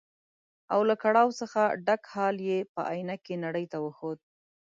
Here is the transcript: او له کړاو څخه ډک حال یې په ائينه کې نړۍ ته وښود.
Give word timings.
او 0.73 0.79
له 0.89 0.95
کړاو 1.03 1.29
څخه 1.39 1.61
ډک 1.85 2.01
حال 2.13 2.35
یې 2.49 2.59
په 2.73 2.81
ائينه 2.91 3.15
کې 3.25 3.41
نړۍ 3.45 3.65
ته 3.71 3.77
وښود. 3.85 4.19